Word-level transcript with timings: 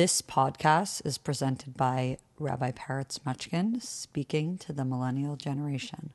This 0.00 0.22
podcast 0.22 1.04
is 1.04 1.18
presented 1.18 1.76
by 1.76 2.16
Rabbi 2.38 2.70
Peretz 2.70 3.18
Mochkin 3.18 3.82
speaking 3.82 4.56
to 4.56 4.72
the 4.72 4.82
millennial 4.82 5.36
generation. 5.36 6.14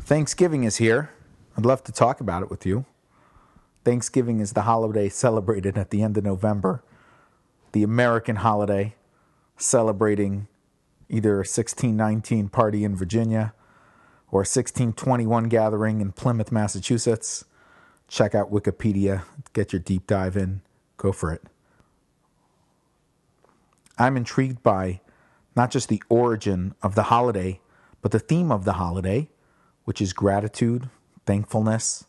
Thanksgiving 0.00 0.64
is 0.64 0.78
here. 0.78 1.10
I'd 1.56 1.64
love 1.64 1.84
to 1.84 1.92
talk 1.92 2.20
about 2.20 2.42
it 2.42 2.50
with 2.50 2.66
you. 2.66 2.86
Thanksgiving 3.84 4.40
is 4.40 4.54
the 4.54 4.62
holiday 4.62 5.08
celebrated 5.08 5.78
at 5.78 5.90
the 5.90 6.02
end 6.02 6.18
of 6.18 6.24
November, 6.24 6.82
the 7.70 7.84
American 7.84 8.34
holiday 8.34 8.96
celebrating 9.56 10.48
either 11.08 11.34
a 11.34 11.46
1619 11.46 12.48
party 12.48 12.82
in 12.82 12.96
Virginia 12.96 13.54
or 14.32 14.40
a 14.40 14.50
1621 14.50 15.44
gathering 15.44 16.00
in 16.00 16.10
Plymouth, 16.10 16.50
Massachusetts 16.50 17.44
check 18.08 18.34
out 18.34 18.52
Wikipedia, 18.52 19.24
get 19.52 19.72
your 19.72 19.80
deep 19.80 20.06
dive 20.06 20.36
in, 20.36 20.60
go 20.96 21.12
for 21.12 21.32
it. 21.32 21.42
I'm 23.98 24.16
intrigued 24.16 24.62
by 24.62 25.00
not 25.56 25.70
just 25.70 25.88
the 25.88 26.02
origin 26.08 26.74
of 26.82 26.94
the 26.94 27.04
holiday, 27.04 27.60
but 28.02 28.10
the 28.10 28.18
theme 28.18 28.50
of 28.50 28.64
the 28.64 28.74
holiday, 28.74 29.28
which 29.84 30.00
is 30.00 30.12
gratitude, 30.12 30.88
thankfulness, 31.26 32.04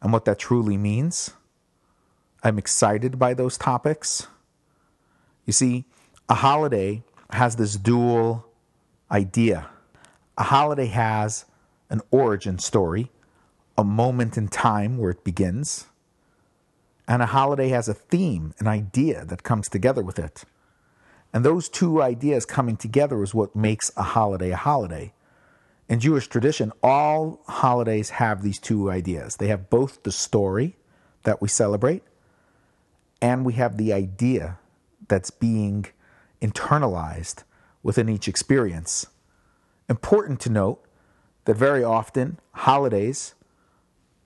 and 0.00 0.12
what 0.12 0.24
that 0.24 0.38
truly 0.38 0.76
means. 0.76 1.32
I'm 2.42 2.58
excited 2.58 3.18
by 3.18 3.34
those 3.34 3.58
topics. 3.58 4.26
You 5.44 5.52
see, 5.52 5.84
a 6.28 6.34
holiday 6.34 7.02
has 7.30 7.56
this 7.56 7.76
dual 7.76 8.46
idea. 9.10 9.68
A 10.38 10.44
holiday 10.44 10.86
has 10.86 11.44
an 11.90 12.00
origin 12.10 12.58
story, 12.58 13.10
a 13.78 13.84
moment 13.84 14.36
in 14.36 14.48
time 14.48 14.98
where 14.98 15.10
it 15.10 15.24
begins, 15.24 15.86
and 17.08 17.22
a 17.22 17.26
holiday 17.26 17.68
has 17.68 17.88
a 17.88 17.94
theme, 17.94 18.54
an 18.58 18.66
idea 18.66 19.24
that 19.24 19.42
comes 19.42 19.68
together 19.68 20.02
with 20.02 20.18
it. 20.18 20.44
And 21.32 21.44
those 21.44 21.68
two 21.68 22.02
ideas 22.02 22.46
coming 22.46 22.76
together 22.76 23.22
is 23.22 23.34
what 23.34 23.54
makes 23.54 23.92
a 23.96 24.02
holiday 24.02 24.50
a 24.50 24.56
holiday. 24.56 25.12
In 25.88 26.00
Jewish 26.00 26.26
tradition, 26.26 26.72
all 26.82 27.42
holidays 27.46 28.10
have 28.10 28.42
these 28.42 28.58
two 28.58 28.90
ideas. 28.90 29.36
They 29.36 29.48
have 29.48 29.70
both 29.70 30.02
the 30.02 30.10
story 30.10 30.76
that 31.22 31.40
we 31.40 31.48
celebrate, 31.48 32.02
and 33.20 33.44
we 33.44 33.52
have 33.54 33.76
the 33.76 33.92
idea 33.92 34.58
that's 35.08 35.30
being 35.30 35.86
internalized 36.42 37.44
within 37.82 38.08
each 38.08 38.26
experience. 38.26 39.06
Important 39.88 40.40
to 40.40 40.50
note 40.50 40.84
that 41.44 41.56
very 41.56 41.84
often 41.84 42.40
holidays 42.52 43.35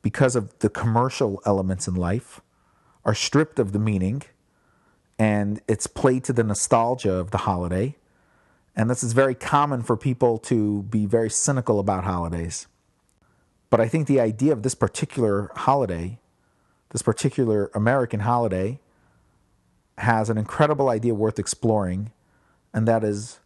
because 0.02 0.36
of 0.36 0.58
the 0.60 0.70
commercial 0.70 1.42
elements 1.44 1.86
in 1.86 1.94
life, 1.94 2.40
are 3.04 3.14
stripped 3.14 3.58
of 3.58 3.72
the 3.72 3.78
meaning 3.78 4.22
and 5.20 5.60
it's 5.68 5.86
played 5.86 6.24
to 6.24 6.32
the 6.32 6.42
nostalgia 6.42 7.12
of 7.12 7.30
the 7.30 7.38
holiday. 7.38 7.94
And 8.74 8.88
this 8.88 9.04
is 9.04 9.12
very 9.12 9.34
common 9.34 9.82
for 9.82 9.94
people 9.94 10.38
to 10.38 10.84
be 10.84 11.04
very 11.04 11.28
cynical 11.28 11.78
about 11.78 12.04
holidays. 12.04 12.66
But 13.68 13.80
I 13.80 13.88
think 13.88 14.06
the 14.06 14.18
idea 14.18 14.52
of 14.52 14.62
this 14.62 14.74
particular 14.74 15.50
holiday, 15.54 16.18
this 16.88 17.02
particular 17.02 17.70
American 17.74 18.20
holiday, 18.20 18.80
has 19.98 20.30
an 20.30 20.38
incredible 20.38 20.88
idea 20.88 21.14
worth 21.14 21.38
exploring, 21.38 22.12
and 22.72 22.88
that 22.88 23.04
is 23.04 23.40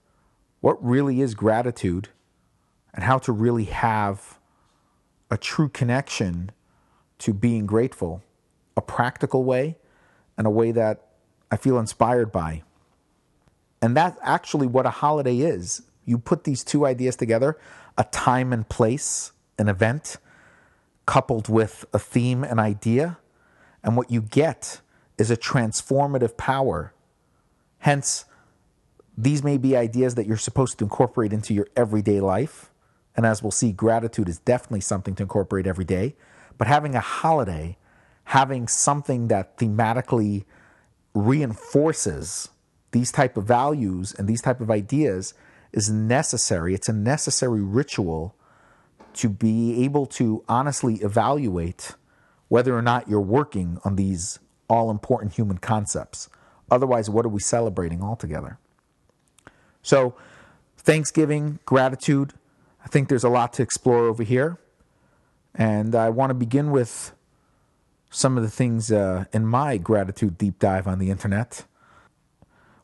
what 0.61 0.83
really 0.83 1.21
is 1.21 1.35
gratitude 1.35 2.09
and 2.95 3.03
how 3.03 3.19
to 3.19 3.33
really 3.33 3.65
have 3.65 4.39
a 5.35 5.37
true 5.37 5.69
connection 5.69 6.53
to 7.19 7.35
being 7.35 7.67
grateful, 7.67 8.23
a 8.77 8.81
practical 8.81 9.43
way, 9.43 9.77
and 10.39 10.47
a 10.47 10.51
way 10.51 10.71
that 10.71 11.09
I 11.51 11.57
feel 11.57 11.77
inspired 11.77 12.31
by. 12.31 12.63
And 13.83 13.97
that's 13.97 14.17
actually 14.23 14.69
what 14.69 14.87
a 14.87 14.91
holiday 14.91 15.39
is. 15.39 15.83
You 16.05 16.19
put 16.19 16.45
these 16.45 16.63
two 16.63 16.87
ideas 16.87 17.17
together 17.17 17.59
a 17.99 18.05
time 18.05 18.53
and 18.53 18.69
place, 18.69 19.33
an 19.59 19.69
event, 19.69 20.19
coupled 21.05 21.49
with 21.49 21.85
a 21.93 21.99
theme 21.99 22.45
and 22.45 22.61
idea, 22.61 23.19
and 23.83 23.97
what 23.97 24.13
you 24.13 24.21
get 24.21 24.81
is 25.19 25.33
a 25.33 25.37
transformative 25.37 26.37
power. 26.37 26.95
Hence, 27.79 28.25
these 29.19 29.43
may 29.43 29.59
be 29.59 29.77
ideas 29.77 30.15
that 30.15 30.27
you're 30.27 30.37
supposed 30.37 30.79
to 30.79 30.85
incorporate 30.85 31.33
into 31.33 31.53
your 31.53 31.67
everyday 31.77 32.21
life 32.21 32.71
and 33.17 33.25
as 33.25 33.43
we'll 33.43 33.53
see, 33.53 33.73
gratitude 33.73 34.29
is 34.29 34.39
definitely 34.39 34.81
something 34.81 35.15
to 35.17 35.23
incorporate 35.23 35.67
every 35.67 35.85
day. 35.85 36.17
But 36.59 36.67
having 36.67 36.95
a 36.95 37.01
holiday, 37.01 37.77
having 38.25 38.69
something 38.69 39.29
that 39.29 39.57
thematically 39.59 40.45
reinforces 41.15 42.49
these 42.91 43.13
type 43.13 43.37
of 43.37 43.45
values 43.45 44.15
and 44.15 44.29
these 44.29 44.43
type 44.43 44.61
of 44.61 44.71
ideas 44.71 45.35
is 45.73 45.91
necessary. 45.91 46.75
It's 46.75 46.89
a 46.89 46.93
necessary 46.93 47.61
ritual 47.61 48.35
to 49.15 49.29
be 49.29 49.85
able 49.85 50.07
to 50.07 50.45
honestly 50.49 50.97
evaluate 50.97 51.93
whether 52.49 52.77
or 52.77 52.83
not 52.83 53.09
you're 53.09 53.21
working 53.21 53.79
on 53.85 53.97
these 53.97 54.39
all 54.69 54.91
important 54.91 55.35
human 55.35 55.59
concepts. 55.59 56.29
Otherwise, 56.71 57.11
what 57.11 57.25
are 57.25 57.31
we 57.31 57.41
celebrating 57.41 58.03
altogether? 58.03 58.59
So, 59.83 60.15
Thanksgiving, 60.77 61.59
gratitude, 61.65 62.33
I 62.85 62.89
think 62.89 63.09
there's 63.09 63.25
a 63.25 63.29
lot 63.29 63.53
to 63.55 63.63
explore 63.63 64.07
over 64.07 64.23
here. 64.23 64.59
And 65.55 65.95
I 65.95 66.11
want 66.11 66.31
to 66.31 66.35
begin 66.35 66.71
with 66.71 67.13
some 68.11 68.37
of 68.37 68.43
the 68.43 68.51
things 68.51 68.93
uh, 68.93 69.25
in 69.33 69.47
my 69.47 69.77
gratitude 69.77 70.37
deep 70.39 70.59
dive 70.59 70.87
on 70.87 70.99
the 70.99 71.11
internet. 71.11 71.65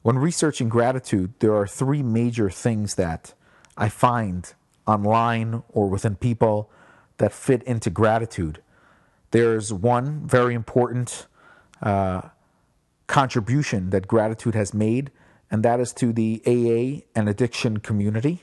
When 0.02 0.18
researching 0.18 0.68
gratitude, 0.68 1.34
there 1.40 1.54
are 1.54 1.66
three 1.66 2.02
major 2.02 2.48
things 2.48 2.94
that 2.94 3.34
I 3.76 3.88
find 3.88 4.52
online 4.86 5.62
or 5.68 5.88
within 5.88 6.16
people 6.16 6.70
that 7.18 7.32
fit 7.32 7.62
into 7.64 7.90
gratitude. 7.90 8.62
There's 9.30 9.72
one 9.72 10.26
very 10.26 10.54
important 10.54 11.26
uh, 11.82 12.22
contribution 13.06 13.90
that 13.90 14.08
gratitude 14.08 14.54
has 14.54 14.72
made, 14.72 15.10
and 15.50 15.62
that 15.62 15.80
is 15.80 15.92
to 15.94 16.12
the 16.12 16.42
AA 16.46 17.04
and 17.14 17.28
addiction 17.28 17.78
community. 17.78 18.42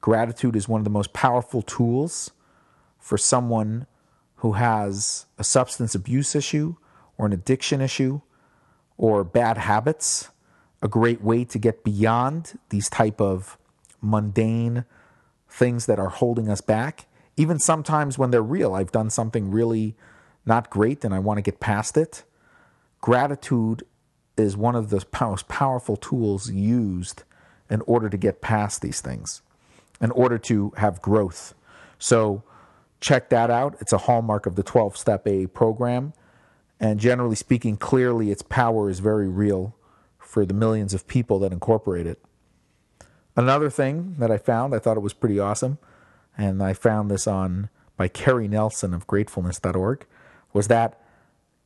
Gratitude 0.00 0.56
is 0.56 0.68
one 0.68 0.80
of 0.80 0.84
the 0.84 0.90
most 0.90 1.12
powerful 1.12 1.60
tools 1.60 2.30
for 2.98 3.18
someone 3.18 3.86
who 4.36 4.52
has 4.52 5.26
a 5.38 5.44
substance 5.44 5.94
abuse 5.94 6.34
issue 6.34 6.76
or 7.18 7.26
an 7.26 7.32
addiction 7.32 7.80
issue 7.82 8.22
or 8.96 9.24
bad 9.24 9.58
habits. 9.58 10.30
A 10.82 10.88
great 10.88 11.20
way 11.20 11.44
to 11.44 11.58
get 11.58 11.84
beyond 11.84 12.58
these 12.70 12.88
type 12.88 13.20
of 13.20 13.58
mundane 14.00 14.86
things 15.46 15.84
that 15.84 15.98
are 15.98 16.08
holding 16.08 16.48
us 16.48 16.62
back. 16.62 17.06
Even 17.36 17.58
sometimes 17.58 18.16
when 18.16 18.30
they're 18.30 18.42
real, 18.42 18.74
I've 18.74 18.92
done 18.92 19.10
something 19.10 19.50
really 19.50 19.94
not 20.46 20.70
great 20.70 21.04
and 21.04 21.14
I 21.14 21.18
want 21.18 21.36
to 21.36 21.42
get 21.42 21.60
past 21.60 21.98
it. 21.98 22.24
Gratitude 23.02 23.82
is 24.38 24.56
one 24.56 24.74
of 24.74 24.88
the 24.88 25.04
most 25.20 25.48
powerful 25.48 25.96
tools 25.96 26.50
used 26.50 27.24
in 27.68 27.82
order 27.82 28.08
to 28.08 28.16
get 28.16 28.40
past 28.40 28.80
these 28.80 29.02
things 29.02 29.42
in 30.00 30.10
order 30.12 30.38
to 30.38 30.72
have 30.76 31.02
growth. 31.02 31.54
So 31.98 32.42
check 33.00 33.30
that 33.30 33.50
out. 33.50 33.76
It's 33.80 33.92
a 33.92 33.98
hallmark 33.98 34.46
of 34.46 34.56
the 34.56 34.62
12 34.62 34.96
step 34.96 35.26
A 35.26 35.46
program. 35.46 36.12
And 36.78 36.98
generally 36.98 37.36
speaking, 37.36 37.76
clearly 37.76 38.30
its 38.30 38.42
power 38.42 38.88
is 38.88 39.00
very 39.00 39.28
real 39.28 39.76
for 40.18 40.46
the 40.46 40.54
millions 40.54 40.94
of 40.94 41.06
people 41.06 41.38
that 41.40 41.52
incorporate 41.52 42.06
it. 42.06 42.22
Another 43.36 43.68
thing 43.68 44.16
that 44.18 44.30
I 44.30 44.38
found, 44.38 44.74
I 44.74 44.78
thought 44.78 44.96
it 44.96 45.00
was 45.00 45.12
pretty 45.12 45.38
awesome, 45.38 45.78
and 46.36 46.62
I 46.62 46.72
found 46.72 47.10
this 47.10 47.26
on 47.26 47.68
by 47.96 48.08
Kerry 48.08 48.48
Nelson 48.48 48.94
of 48.94 49.06
gratefulness.org, 49.06 50.06
was 50.52 50.68
that 50.68 51.00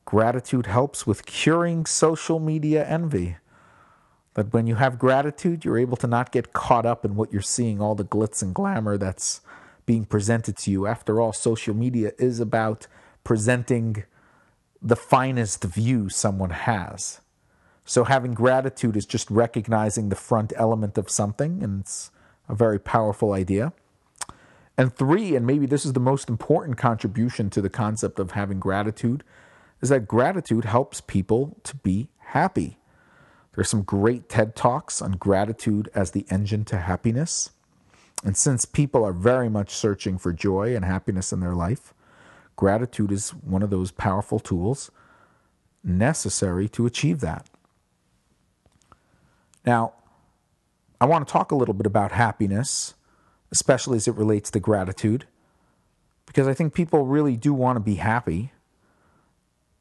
gratitude 0.05 0.67
helps 0.67 1.07
with 1.07 1.27
curing 1.27 1.87
social 1.87 2.39
media 2.41 2.87
envy. 2.87 3.37
That 4.35 4.53
when 4.53 4.67
you 4.67 4.77
have 4.77 4.99
gratitude, 4.99 5.65
you're 5.65 5.79
able 5.79 5.97
to 5.99 6.07
not 6.07 6.33
get 6.33 6.53
caught 6.53 6.85
up 6.85 7.05
in 7.05 7.15
what 7.15 7.33
you're 7.33 7.43
seeing, 7.43 7.81
all 7.81 7.95
the 7.95 8.05
glitz 8.05 8.43
and 8.43 8.55
glamour 8.55 8.99
that's 8.99 9.41
being 9.87 10.05
presented 10.05 10.57
to 10.59 10.71
you. 10.71 10.87
After 10.87 11.21
all, 11.21 11.33
social 11.33 11.75
media 11.75 12.13
is 12.19 12.41
about 12.41 12.87
presenting 13.23 14.05
the 14.83 14.97
finest 14.97 15.65
view 15.65 16.09
someone 16.09 16.51
has. 16.51 17.21
So 17.85 18.05
having 18.05 18.35
gratitude 18.35 18.97
is 18.97 19.07
just 19.07 19.31
recognizing 19.31 20.09
the 20.09 20.17
front 20.17 20.53
element 20.57 20.99
of 20.99 21.11
something, 21.11 21.63
and 21.63 21.81
it's 21.81 22.11
a 22.49 22.55
very 22.55 22.79
powerful 22.79 23.33
idea. 23.33 23.73
And 24.77 24.95
three, 24.95 25.37
and 25.37 25.47
maybe 25.47 25.67
this 25.67 25.87
is 25.87 25.93
the 25.93 26.01
most 26.01 26.29
important 26.29 26.77
contribution 26.77 27.51
to 27.51 27.63
the 27.63 27.71
concept 27.71 28.19
of 28.19 28.33
having 28.33 28.59
gratitude, 28.59 29.23
is 29.81 29.91
that 29.91 30.09
gratitude 30.09 30.65
helps 30.65 31.01
people 31.01 31.57
to 31.63 31.77
be 31.77 32.09
happy. 32.19 32.79
There's 33.55 33.71
some 33.71 33.83
great 33.83 34.29
TED 34.29 34.57
Talks 34.57 35.03
on 35.03 35.13
gratitude 35.13 35.91
as 35.95 36.11
the 36.13 36.27
engine 36.31 36.65
to 36.67 36.79
happiness. 36.79 37.51
And 38.25 38.37
since 38.37 38.65
people 38.65 39.05
are 39.05 39.13
very 39.13 39.49
much 39.51 39.71
searching 39.75 40.19
for 40.19 40.33
joy 40.33 40.75
and 40.75 40.85
happiness 40.85 41.33
in 41.33 41.41
their 41.41 41.55
life, 41.55 41.95
gratitude 42.57 43.13
is 43.13 43.31
one 43.31 43.63
of 43.63 43.71
those 43.71 43.91
powerful 43.93 44.41
tools. 44.41 44.91
necessary 45.85 46.69
to 46.71 46.87
achieve 46.87 47.21
that. 47.21 47.47
Now, 49.67 49.95
I 51.01 51.07
want 51.07 51.27
to 51.27 51.33
talk 51.33 51.53
a 51.53 51.57
little 51.57 51.75
bit 51.75 51.87
about 51.87 52.13
happiness, 52.13 52.95
especially 53.53 53.97
as 53.99 54.09
it 54.09 54.15
relates 54.15 54.51
to 54.53 54.61
gratitude, 54.61 55.27
because 56.27 56.49
I 56.49 56.55
think 56.55 56.75
people 56.75 57.07
really 57.07 57.37
do 57.37 57.53
want 57.53 57.77
to 57.77 57.81
be 57.81 57.97
happy. 57.97 58.53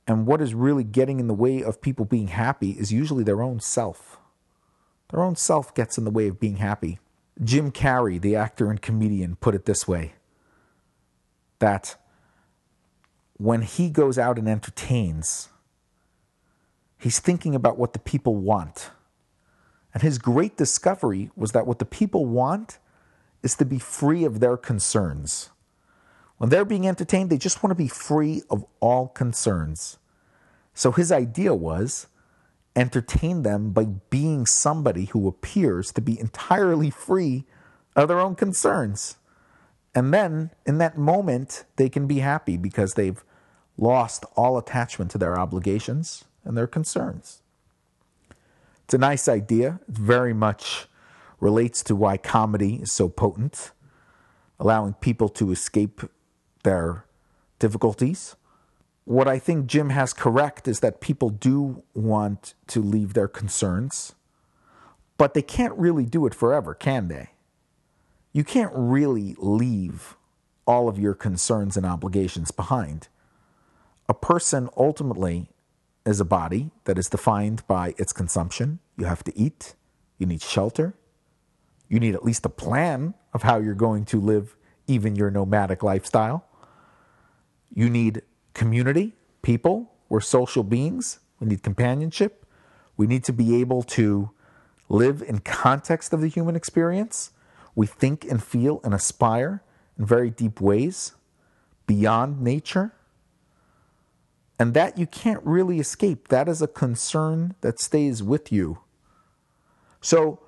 And 0.07 0.25
what 0.25 0.41
is 0.41 0.53
really 0.53 0.83
getting 0.83 1.19
in 1.19 1.27
the 1.27 1.33
way 1.33 1.63
of 1.63 1.81
people 1.81 2.05
being 2.05 2.27
happy 2.27 2.71
is 2.71 2.91
usually 2.91 3.23
their 3.23 3.41
own 3.41 3.59
self. 3.59 4.19
Their 5.09 5.23
own 5.23 5.35
self 5.35 5.73
gets 5.73 5.97
in 5.97 6.03
the 6.03 6.11
way 6.11 6.27
of 6.27 6.39
being 6.39 6.57
happy. 6.57 6.99
Jim 7.43 7.71
Carrey, 7.71 8.21
the 8.21 8.35
actor 8.35 8.69
and 8.69 8.81
comedian, 8.81 9.35
put 9.37 9.55
it 9.55 9.65
this 9.65 9.87
way 9.87 10.13
that 11.59 11.95
when 13.37 13.61
he 13.61 13.89
goes 13.89 14.17
out 14.17 14.37
and 14.37 14.49
entertains, 14.49 15.49
he's 16.97 17.19
thinking 17.19 17.55
about 17.55 17.77
what 17.77 17.93
the 17.93 17.99
people 17.99 18.35
want. 18.35 18.91
And 19.93 20.03
his 20.03 20.17
great 20.17 20.57
discovery 20.57 21.31
was 21.35 21.51
that 21.53 21.65
what 21.65 21.79
the 21.79 21.85
people 21.85 22.25
want 22.25 22.79
is 23.43 23.55
to 23.55 23.65
be 23.65 23.79
free 23.79 24.25
of 24.25 24.39
their 24.39 24.57
concerns. 24.57 25.51
When 26.43 26.49
they're 26.49 26.65
being 26.65 26.85
entertained, 26.85 27.29
they 27.29 27.37
just 27.37 27.63
want 27.63 27.71
to 27.71 27.75
be 27.81 27.87
free 27.87 28.43
of 28.49 28.65
all 28.81 29.07
concerns. 29.07 29.97
So 30.73 30.91
his 30.91 31.09
idea 31.09 31.55
was 31.55 32.07
entertain 32.75 33.43
them 33.43 33.71
by 33.71 33.85
being 33.85 34.45
somebody 34.45 35.05
who 35.05 35.25
appears 35.29 35.93
to 35.93 36.01
be 36.01 36.19
entirely 36.19 36.89
free 36.89 37.45
of 37.95 38.09
their 38.09 38.19
own 38.19 38.35
concerns. 38.35 39.15
And 39.95 40.13
then 40.13 40.51
in 40.65 40.79
that 40.79 40.97
moment, 40.97 41.63
they 41.77 41.87
can 41.87 42.07
be 42.07 42.19
happy 42.19 42.57
because 42.57 42.95
they've 42.95 43.23
lost 43.77 44.25
all 44.35 44.57
attachment 44.57 45.11
to 45.11 45.17
their 45.17 45.39
obligations 45.39 46.25
and 46.43 46.57
their 46.57 46.67
concerns. 46.67 47.41
It's 48.83 48.93
a 48.93 48.97
nice 48.97 49.29
idea. 49.29 49.79
It 49.87 49.95
very 49.95 50.33
much 50.33 50.87
relates 51.39 51.81
to 51.83 51.95
why 51.95 52.17
comedy 52.17 52.81
is 52.81 52.91
so 52.91 53.07
potent, 53.07 53.71
allowing 54.59 54.91
people 54.95 55.29
to 55.29 55.49
escape 55.49 56.01
their 56.63 57.05
difficulties. 57.59 58.35
What 59.05 59.27
I 59.27 59.37
think 59.37 59.67
Jim 59.67 59.89
has 59.89 60.13
correct 60.13 60.67
is 60.67 60.79
that 60.79 61.01
people 61.01 61.29
do 61.29 61.83
want 61.93 62.53
to 62.67 62.81
leave 62.81 63.13
their 63.13 63.27
concerns, 63.27 64.15
but 65.17 65.33
they 65.33 65.41
can't 65.41 65.73
really 65.77 66.05
do 66.05 66.25
it 66.25 66.33
forever, 66.33 66.73
can 66.73 67.09
they? 67.09 67.29
You 68.31 68.43
can't 68.43 68.71
really 68.73 69.35
leave 69.37 70.15
all 70.65 70.87
of 70.87 70.97
your 70.97 71.13
concerns 71.13 71.77
and 71.77 71.85
obligations 71.85 72.51
behind. 72.51 73.09
A 74.07 74.13
person 74.13 74.69
ultimately 74.75 75.49
is 76.05 76.19
a 76.19 76.25
body 76.25 76.71
that 76.85 76.97
is 76.97 77.09
defined 77.09 77.65
by 77.67 77.93
its 77.97 78.13
consumption. 78.13 78.79
You 78.97 79.05
have 79.05 79.23
to 79.25 79.37
eat, 79.37 79.75
you 80.17 80.25
need 80.25 80.41
shelter, 80.41 80.95
you 81.89 81.99
need 81.99 82.15
at 82.15 82.23
least 82.23 82.45
a 82.45 82.49
plan 82.49 83.13
of 83.33 83.43
how 83.43 83.59
you're 83.59 83.73
going 83.73 84.05
to 84.05 84.19
live 84.19 84.55
even 84.87 85.15
your 85.15 85.29
nomadic 85.29 85.83
lifestyle. 85.83 86.45
You 87.73 87.89
need 87.89 88.21
community, 88.53 89.13
people. 89.41 89.91
We're 90.09 90.21
social 90.21 90.63
beings. 90.63 91.19
We 91.39 91.47
need 91.47 91.63
companionship. 91.63 92.45
We 92.95 93.07
need 93.07 93.23
to 93.25 93.33
be 93.33 93.59
able 93.59 93.83
to 93.83 94.29
live 94.89 95.21
in 95.21 95.39
context 95.39 96.13
of 96.13 96.21
the 96.21 96.27
human 96.27 96.55
experience. 96.55 97.31
We 97.75 97.87
think 97.87 98.25
and 98.25 98.43
feel 98.43 98.79
and 98.83 98.93
aspire 98.93 99.63
in 99.97 100.05
very 100.05 100.29
deep 100.29 100.61
ways 100.61 101.13
beyond 101.87 102.41
nature. 102.41 102.93
And 104.59 104.73
that 104.75 104.97
you 104.97 105.07
can't 105.07 105.43
really 105.43 105.79
escape. 105.79 106.27
That 106.27 106.47
is 106.47 106.61
a 106.61 106.67
concern 106.67 107.55
that 107.61 107.79
stays 107.79 108.21
with 108.21 108.51
you. 108.51 108.79
So 109.99 110.39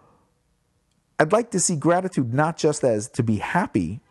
I'd 1.20 1.32
like 1.32 1.50
to 1.52 1.60
see 1.60 1.76
gratitude 1.76 2.34
not 2.34 2.58
just 2.58 2.84
as 2.84 3.10
to 3.10 3.24
be 3.24 3.38
happy, 3.38 4.02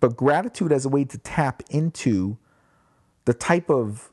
but 0.00 0.16
gratitude 0.16 0.72
as 0.72 0.84
a 0.84 0.88
way 0.88 1.04
to 1.04 1.18
tap 1.18 1.62
into 1.70 2.38
the 3.26 3.34
type 3.34 3.70
of 3.70 4.10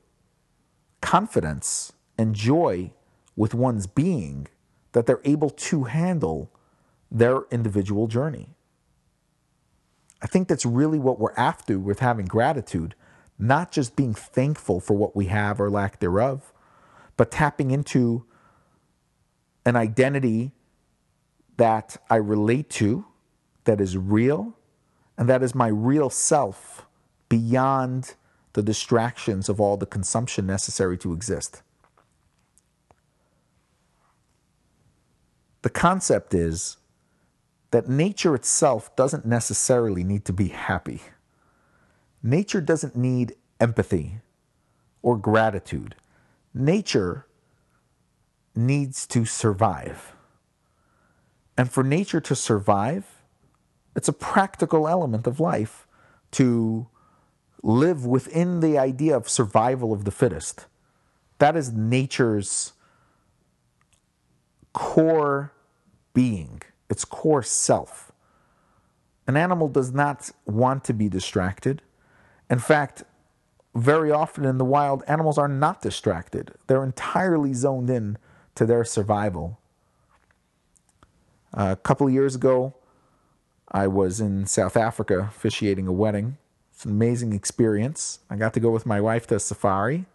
confidence 1.02 1.94
and 2.18 2.36
joy 2.36 2.92
with 3.36 3.54
one's 3.54 3.88
being 3.88 4.48
that 4.92 5.06
they're 5.06 5.22
able 5.24 5.50
to 5.50 5.86
handle 5.86 6.52
their 7.10 7.44
individual 7.52 8.08
journey. 8.08 8.50
I 10.22 10.28
think 10.28 10.48
that's 10.48 10.66
really 10.66 11.00
what 11.00 11.20
we're 11.20 11.34
after 11.38 11.78
with 11.80 12.00
having 12.00 12.26
gratitude, 12.26 12.96
not 13.38 13.72
just 13.72 13.96
being 13.96 14.14
thankful 14.14 14.80
for 14.80 14.96
what 14.96 15.16
we 15.16 15.28
have 15.28 15.62
or 15.62 15.70
lack 15.70 16.00
thereof, 16.00 16.52
but 17.16 17.32
tapping 17.32 17.72
into 17.72 18.26
an 19.66 19.76
identity 19.76 20.52
that 21.58 21.98
I 22.10 22.16
relate 22.16 22.70
to, 22.72 23.06
that 23.66 23.80
is 23.80 23.98
real, 23.98 24.58
and 25.18 25.28
that 25.28 25.44
is 25.44 25.56
my 25.56 25.68
real 25.68 26.10
self 26.10 26.86
beyond 27.30 28.16
the 28.54 28.62
distractions 28.62 29.50
of 29.50 29.60
all 29.60 29.78
the 29.78 29.86
consumption 29.86 30.46
necessary 30.46 30.98
to 30.98 31.14
exist. 31.14 31.62
The 35.62 35.70
concept 35.70 36.34
is 36.34 36.78
that 37.72 37.90
nature 37.90 38.36
itself 38.36 38.96
doesn't 38.96 39.26
necessarily 39.26 40.04
need 40.04 40.24
to 40.26 40.34
be 40.34 40.48
happy. 40.48 41.02
Nature 42.24 42.62
doesn't 42.62 42.96
need 42.96 43.36
empathy 43.60 44.20
or 45.02 45.18
gratitude. 45.18 45.96
Nature 46.54 47.26
needs 48.56 49.06
to 49.08 49.26
survive. 49.26 50.14
And 51.58 51.72
for 51.72 51.84
nature 51.84 52.22
to 52.22 52.36
survive, 52.36 53.17
it's 53.98 54.08
a 54.08 54.14
practical 54.14 54.88
element 54.88 55.26
of 55.26 55.40
life 55.40 55.88
to 56.30 56.88
live 57.64 58.06
within 58.06 58.60
the 58.60 58.78
idea 58.78 59.18
of 59.18 59.28
survival 59.28 59.92
of 59.92 60.06
the 60.06 60.12
fittest. 60.12 60.68
That 61.40 61.58
is 61.58 61.74
nature's 61.74 62.74
core 64.72 65.52
being, 66.14 66.62
its 66.92 67.04
core 67.06 67.42
self. 67.42 68.12
An 69.26 69.36
animal 69.36 69.68
does 69.68 69.92
not 69.92 70.30
want 70.46 70.84
to 70.84 70.94
be 70.94 71.10
distracted. 71.10 71.82
In 72.52 72.60
fact, 72.60 73.04
very 73.74 74.12
often 74.12 74.46
in 74.46 74.60
the 74.60 74.66
wild, 74.66 75.04
animals 75.08 75.40
are 75.40 75.48
not 75.48 75.82
distracted. 75.82 76.54
They're 76.68 76.84
entirely 76.84 77.54
zoned 77.56 77.90
in 77.90 78.20
to 78.54 78.66
their 78.68 78.84
survival 78.84 79.60
a 81.52 81.76
couple 81.76 82.08
years 82.10 82.36
ago, 82.36 82.76
I 83.72 83.88
was 83.88 84.20
in 84.22 84.46
South 84.46 84.78
Africa 84.78 85.28
officiating 85.30 85.88
a 85.88 85.92
wedding. 85.92 86.38
It's 86.72 86.86
an 86.86 86.92
amazing 86.92 87.34
experience. 87.34 88.20
I 88.30 88.36
got 88.36 88.54
to 88.54 88.60
go 88.60 88.72
with 88.72 88.86
my 88.86 89.02
wife 89.02 89.28
to 89.28 89.36
a 89.36 89.40
safari, 89.40 90.06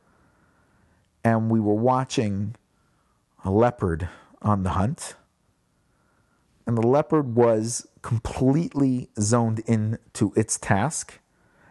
and 1.23 1.51
we 1.51 1.61
were 1.61 1.75
watching 1.75 2.55
a 3.45 3.51
leopard 3.51 4.09
on 4.41 4.63
the 4.63 4.71
hunt. 4.71 5.15
And 6.67 6.79
the 6.79 6.87
leopard 6.87 7.35
was 7.35 7.87
completely 8.03 9.09
zoned 9.19 9.61
in 9.67 9.99
to 10.15 10.33
its 10.37 10.59
task 10.59 11.19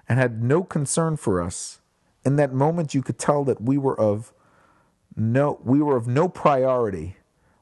and 0.07 0.19
had 0.19 0.43
no 0.43 0.63
concern 0.63 1.15
for 1.15 1.41
us. 1.41 1.79
In 2.25 2.35
that 2.35 2.53
moment, 2.53 2.93
you 2.93 3.01
could 3.01 3.17
tell 3.17 3.43
that 3.45 3.61
we 3.61 3.77
were 3.77 3.99
of 3.99 4.33
no, 5.15 5.59
we 5.63 5.81
were 5.81 5.97
of 5.97 6.07
no 6.07 6.27
priority 6.27 7.17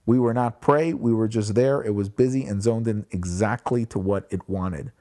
we 0.09 0.17
were 0.17 0.33
not 0.33 0.59
prey, 0.59 0.91
we 0.91 1.13
were 1.13 1.27
just 1.27 1.53
there. 1.53 1.83
It 1.83 1.93
was 1.93 2.09
busy 2.09 2.43
and 2.43 2.63
zoned 2.63 2.87
in 2.87 3.05
exactly 3.11 3.85
to 3.85 3.99
what 3.99 4.25
it 4.31 4.49
wanted. 4.49 4.91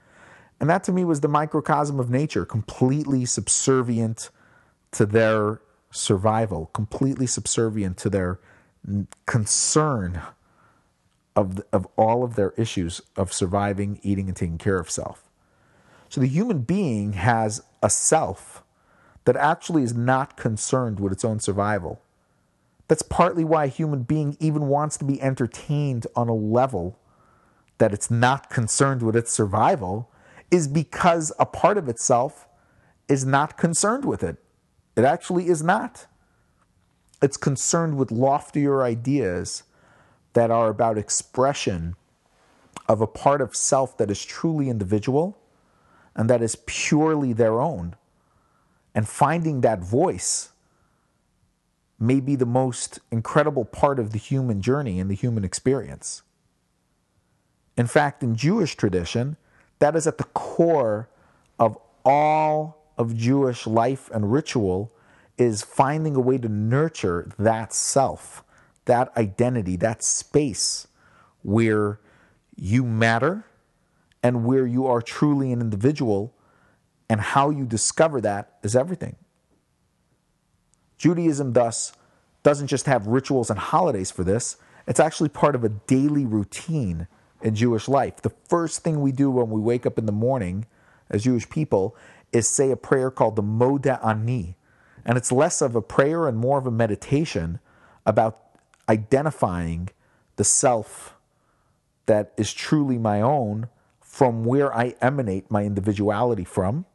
And 0.60 0.68
that 0.68 0.84
to 0.84 0.92
me 0.92 1.02
was 1.02 1.22
the 1.22 1.28
microcosm 1.28 1.98
of 1.98 2.10
nature, 2.10 2.44
completely 2.44 3.24
subservient 3.24 4.28
to 4.90 5.06
their 5.06 5.62
survival, 5.90 6.66
completely 6.74 7.26
subservient 7.26 7.96
to 7.96 8.10
their 8.10 8.38
concern 9.24 10.20
of, 11.34 11.56
the, 11.56 11.66
of 11.72 11.88
all 11.96 12.22
of 12.22 12.34
their 12.34 12.50
issues 12.58 13.00
of 13.16 13.32
surviving, 13.32 14.00
eating, 14.02 14.28
and 14.28 14.36
taking 14.36 14.58
care 14.58 14.78
of 14.78 14.90
self. 14.90 15.30
So 16.10 16.20
the 16.20 16.28
human 16.28 16.58
being 16.60 17.14
has 17.14 17.62
a 17.82 17.88
self 17.88 18.62
that 19.24 19.36
actually 19.36 19.84
is 19.84 19.94
not 19.94 20.36
concerned 20.36 21.00
with 21.00 21.14
its 21.14 21.24
own 21.24 21.40
survival. 21.40 22.02
That's 22.88 23.02
partly 23.02 23.45
why 23.45 23.66
a 23.66 23.68
human 23.68 24.02
being 24.02 24.37
even 24.40 24.66
wants 24.66 24.97
to 24.99 25.04
be 25.04 25.21
entertained 25.21 26.07
on 26.16 26.28
a 26.28 26.35
level 26.35 26.99
that 27.76 27.92
it's 27.92 28.11
not 28.11 28.50
concerned 28.50 29.02
with 29.02 29.14
its 29.14 29.30
survival, 29.30 30.11
is 30.50 30.66
because 30.66 31.33
a 31.38 31.47
part 31.47 31.78
of 31.78 31.88
itself 31.88 32.49
is 33.09 33.25
not 33.25 33.57
concerned 33.57 34.04
with 34.04 34.23
it. 34.23 34.38
It 34.97 35.04
actually 35.04 35.49
is 35.49 35.62
not. 35.62 36.07
It's 37.23 37.37
concerned 37.37 37.97
with 37.97 38.11
loftier 38.11 38.83
ideas 38.83 39.64
that 40.33 40.50
are 40.50 40.68
about 40.68 40.99
expression 40.99 41.95
of 42.88 43.00
a 43.00 43.07
part 43.07 43.40
of 43.40 43.54
self 43.54 43.97
that 43.99 44.11
is 44.11 44.25
truly 44.25 44.68
individual 44.68 45.38
and 46.16 46.28
that 46.30 46.42
is 46.42 46.57
purely 46.66 47.33
their 47.33 47.61
own. 47.61 47.95
And 48.95 49.07
finding 49.07 49.61
that 49.61 49.80
voice 49.80 50.50
may 51.99 52.21
be 52.21 52.37
the 52.37 52.47
most 52.47 53.00
incredible 53.11 53.64
part 53.64 53.99
of 53.99 54.12
the 54.12 54.19
human 54.19 54.61
journey 54.61 55.00
and 55.00 55.11
the 55.11 55.14
human 55.14 55.45
experience. 55.45 56.23
In 57.76 57.87
fact, 57.87 58.23
in 58.23 58.37
Jewish 58.37 58.76
tradition, 58.76 59.37
that 59.78 59.97
is 59.97 60.07
at 60.07 60.19
the 60.19 60.25
core 60.25 61.09
of 61.59 61.78
all 62.05 62.85
of 62.97 63.17
Jewish 63.17 63.67
life 63.67 64.11
and 64.12 64.33
ritual 64.33 64.93
is 65.37 65.62
finding 65.62 66.17
a 66.17 66.21
way 66.21 66.38
to 66.38 66.49
nurture 66.49 67.31
that 67.38 67.73
self, 67.73 68.43
that 68.87 69.17
identity, 69.17 69.76
that 69.76 70.02
space 70.02 70.88
where 71.43 72.00
you 72.57 72.85
matter 72.85 73.45
and 74.23 74.45
where 74.45 74.67
you 74.67 74.87
are 74.87 75.00
truly 75.00 75.52
an 75.52 75.61
individual 75.61 76.35
and 77.09 77.21
how 77.21 77.50
you 77.50 77.64
discover 77.64 78.21
that 78.21 78.59
is 78.62 78.75
everything. 78.75 79.17
Judaism, 80.99 81.52
thus, 81.52 81.93
doesn't 82.43 82.67
just 82.67 82.87
have 82.87 83.07
rituals 83.07 83.50
and 83.50 83.59
holidays 83.59 84.11
for 84.11 84.25
this, 84.25 84.57
it's 84.87 85.00
actually 85.00 85.28
part 85.28 85.55
of 85.55 85.64
a 85.64 85.69
daily 85.69 86.26
routine 86.26 87.07
in 87.43 87.55
Jewish 87.55 87.88
life. 87.88 88.21
The 88.21 88.33
first 88.49 88.83
thing 88.83 89.00
we 89.00 89.12
do 89.12 89.31
when 89.31 89.50
we 89.50 89.61
wake 89.61 89.87
up 89.87 89.99
in 89.99 90.07
the 90.07 90.12
morning 90.12 90.67
as 91.11 91.25
Jewish 91.25 91.49
people 91.49 91.97
is 92.33 92.49
say 92.49 92.71
a 92.71 92.76
prayer 92.76 93.11
called 93.11 93.37
the 93.37 93.43
Modeh 93.43 94.05
Ani. 94.05 94.57
And 95.05 95.17
it's 95.17 95.33
less 95.33 95.62
of 95.62 95.75
a 95.75 95.83
prayer 95.83 96.26
and 96.26 96.37
more 96.37 96.59
of 96.59 96.67
a 96.67 96.71
meditation 96.71 97.61
about 98.05 98.40
identifying 98.88 99.90
the 100.37 100.45
self 100.45 101.17
that 102.07 102.33
is 102.37 102.52
truly 102.52 102.99
my 102.99 103.21
own 103.21 103.69
from 104.00 104.45
where 104.45 104.75
I 104.75 104.95
emanate 105.00 105.50
my 105.50 105.64
individuality 105.64 106.45
from 106.45 106.87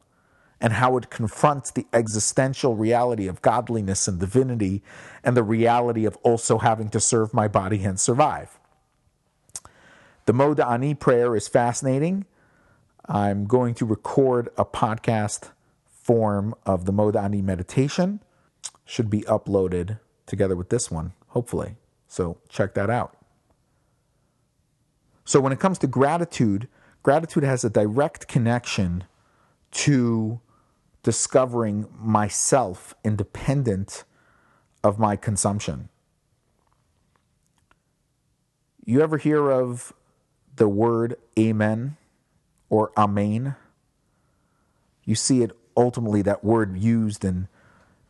and 0.63 0.73
how 0.73 0.95
it 0.95 1.09
confronts 1.09 1.71
the 1.71 1.85
existential 1.91 2.73
reality 2.77 3.27
of 3.27 3.41
godliness 3.41 4.07
and 4.07 4.17
divinity 4.17 4.81
and 5.21 5.35
the 5.35 5.43
reality 5.43 6.05
of 6.05 6.15
also 6.23 6.59
having 6.59 6.87
to 6.87 7.01
serve 7.01 7.33
my 7.33 7.49
body 7.49 7.83
and 7.83 7.99
survive. 7.99 8.57
The 10.25 10.31
Modeh 10.31 10.65
Ani 10.65 10.95
prayer 10.95 11.35
is 11.35 11.49
fascinating. 11.49 12.25
I'm 13.09 13.45
going 13.45 13.73
to 13.75 13.85
record 13.85 14.47
a 14.57 14.63
podcast 14.63 15.51
form 15.85 16.55
of 16.65 16.85
the 16.85 16.93
Modeh 16.93 17.21
Ani 17.21 17.41
meditation. 17.41 18.21
Should 18.85 19.09
be 19.09 19.21
uploaded 19.23 19.99
together 20.25 20.55
with 20.55 20.69
this 20.69 20.89
one, 20.89 21.11
hopefully. 21.27 21.75
So 22.07 22.37
check 22.47 22.73
that 22.75 22.89
out. 22.89 23.17
So 25.25 25.41
when 25.41 25.51
it 25.51 25.59
comes 25.59 25.77
to 25.79 25.87
gratitude, 25.87 26.69
gratitude 27.01 27.43
has 27.43 27.65
a 27.65 27.69
direct 27.69 28.29
connection 28.29 29.03
to 29.71 30.39
discovering 31.03 31.87
myself 31.99 32.93
independent 33.03 34.05
of 34.83 34.97
my 34.97 35.15
consumption. 35.15 35.89
You 38.85 39.01
ever 39.01 39.17
hear 39.17 39.49
of 39.51 39.93
the 40.55 40.67
word 40.67 41.15
amen 41.37 41.97
or 42.69 42.91
amen? 42.97 43.55
You 45.05 45.15
see 45.15 45.41
it 45.41 45.51
ultimately, 45.75 46.21
that 46.21 46.43
word 46.43 46.77
used 46.77 47.25
in, 47.25 47.47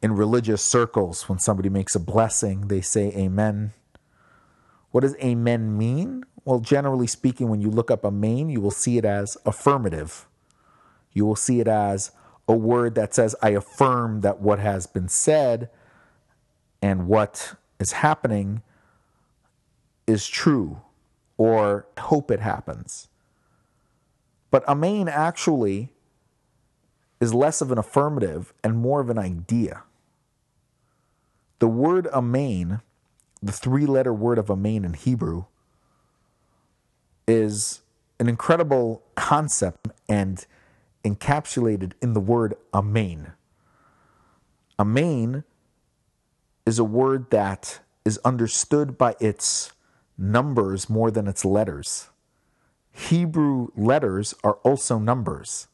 in 0.01 0.15
religious 0.15 0.63
circles. 0.63 1.27
When 1.29 1.39
somebody 1.39 1.69
makes 1.69 1.95
a 1.95 1.99
blessing, 1.99 2.67
they 2.67 2.81
say 2.81 3.11
amen. 3.15 3.73
What 4.91 5.01
does 5.01 5.15
amen 5.17 5.77
mean? 5.77 6.23
Well, 6.45 6.59
generally 6.59 7.07
speaking, 7.07 7.49
when 7.49 7.61
you 7.61 7.69
look 7.69 7.89
up 7.89 8.03
amen, 8.05 8.49
you 8.49 8.61
will 8.61 8.71
see 8.71 8.97
it 8.97 9.05
as 9.05 9.37
affirmative. 9.45 10.27
You 11.13 11.25
will 11.25 11.35
see 11.35 11.59
it 11.59 11.67
as 11.67 12.11
a 12.47 12.55
word 12.55 12.95
that 12.95 13.13
says, 13.13 13.35
I 13.41 13.49
affirm 13.49 14.21
that 14.21 14.39
what 14.39 14.59
has 14.59 14.85
been 14.85 15.07
said 15.07 15.69
and 16.81 17.07
what 17.07 17.55
is 17.79 17.93
happening 17.93 18.61
is 20.05 20.27
true, 20.27 20.81
or 21.37 21.87
hope 21.97 22.29
it 22.29 22.41
happens. 22.41 23.07
But 24.51 24.67
Amen 24.67 25.07
actually 25.07 25.89
is 27.21 27.33
less 27.33 27.61
of 27.61 27.71
an 27.71 27.77
affirmative 27.77 28.53
and 28.63 28.77
more 28.77 28.99
of 28.99 29.09
an 29.09 29.17
idea. 29.17 29.83
The 31.59 31.69
word 31.69 32.07
Amen, 32.07 32.81
the 33.41 33.53
three 33.53 33.85
letter 33.85 34.13
word 34.13 34.37
of 34.37 34.51
Amen 34.51 34.83
in 34.83 34.93
Hebrew, 34.93 35.45
is 37.25 37.81
an 38.19 38.27
incredible 38.27 39.01
concept 39.15 39.87
and 40.09 40.45
encapsulated 41.03 41.93
in 42.01 42.13
the 42.13 42.19
word 42.19 42.55
Amen. 42.73 43.33
Amen 44.79 45.43
is 46.65 46.79
a 46.79 46.83
word 46.83 47.29
that 47.31 47.79
is 48.05 48.19
understood 48.25 48.97
by 48.97 49.15
its 49.19 49.71
numbers 50.17 50.89
more 50.89 51.11
than 51.11 51.27
its 51.27 51.45
letters. 51.45 52.09
Hebrew 52.91 53.69
letters 53.75 54.33
are 54.43 54.55
also 54.63 54.99
numbers, 54.99 55.67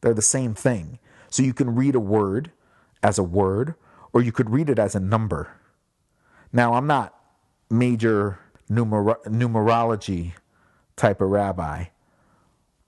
they're 0.00 0.14
the 0.14 0.22
same 0.22 0.54
thing. 0.54 0.98
So 1.30 1.42
you 1.42 1.52
can 1.54 1.74
read 1.74 1.94
a 1.94 2.00
word 2.00 2.52
as 3.02 3.18
a 3.18 3.22
word, 3.22 3.74
or 4.12 4.22
you 4.22 4.32
could 4.32 4.50
read 4.50 4.70
it 4.70 4.78
as 4.78 4.94
a 4.94 5.00
number. 5.00 5.52
Now, 6.52 6.74
I'm 6.74 6.86
not 6.86 7.14
major 7.70 8.38
numer- 8.70 9.22
numerology 9.24 10.32
type 10.96 11.20
of 11.20 11.30
rabbi. 11.30 11.86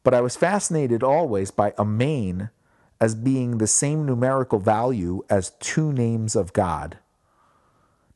But 0.05 0.15
I 0.15 0.21
was 0.21 0.37
fascinated 0.37 1.03
always 1.03 1.51
by 1.51 1.75
Amen 1.79 2.51
as 3.01 3.15
being 3.15 3.59
the 3.59 3.67
same 3.67 4.07
numerical 4.07 4.59
value 4.59 5.23
as 5.31 5.51
two 5.61 5.93
names 5.93 6.35
of 6.35 6.53
God. 6.53 6.99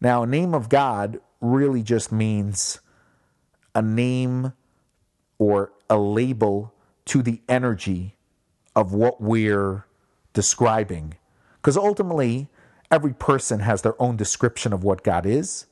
Now, 0.01 0.23
a 0.23 0.27
name 0.27 0.55
of 0.55 0.69
God 0.69 1.21
really 1.41 1.83
just 1.83 2.11
means 2.11 2.81
a 3.75 3.83
name 3.83 4.53
or 5.39 5.73
a 5.89 5.99
label 5.99 6.73
to 7.07 7.23
the 7.23 7.41
energy 7.49 8.17
of 8.75 8.93
what 8.93 9.21
we're 9.21 9.87
describing. 10.33 11.15
Because 11.57 11.77
ultimately, 11.77 12.49
every 12.91 13.13
person 13.13 13.61
has 13.61 13.83
their 13.83 14.01
own 14.01 14.17
description 14.17 14.73
of 14.73 14.83
what 14.83 15.03
God 15.03 15.27
is, 15.27 15.67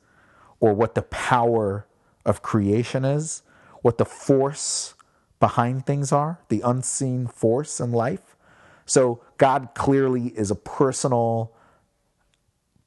or 0.59 0.73
what 0.73 0.95
the 0.95 1.01
power 1.01 1.87
of 2.25 2.41
creation 2.41 3.03
is, 3.03 3.43
what 3.81 3.97
the 3.97 4.05
force 4.05 4.93
behind 5.41 5.85
things 5.85 6.13
are, 6.13 6.39
the 6.47 6.61
unseen 6.61 7.27
force 7.27 7.81
in 7.81 7.91
life. 7.91 8.37
So, 8.85 9.21
God 9.37 9.69
clearly 9.73 10.27
is 10.27 10.51
a 10.51 10.55
personal 10.55 11.51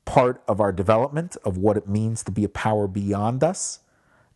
part 0.04 0.42
of 0.48 0.60
our 0.60 0.72
development 0.72 1.36
of 1.44 1.58
what 1.58 1.76
it 1.76 1.88
means 1.88 2.22
to 2.22 2.30
be 2.30 2.44
a 2.44 2.48
power 2.48 2.86
beyond 2.86 3.44
us. 3.44 3.80